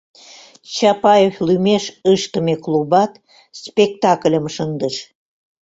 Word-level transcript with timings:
Чапаев 0.75 1.35
лӱмеш 1.47 1.85
ыштыме 2.13 2.55
клубат 2.63 3.11
спектакльым 3.61 4.45
шындыш... 4.55 4.95